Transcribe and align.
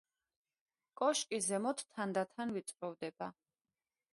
კოშკი 1.01 1.39
ზემოთ 1.49 1.83
თანდათან 1.99 2.55
ვიწროვდება. 2.57 3.29